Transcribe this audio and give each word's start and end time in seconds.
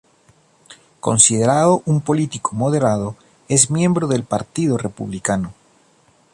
Considerado 0.99 1.83
un 1.85 2.01
político 2.01 2.55
moderado, 2.55 3.17
es 3.49 3.69
miembro 3.69 4.07
del 4.07 4.23
Partido 4.23 4.79
Republicano. 4.79 5.53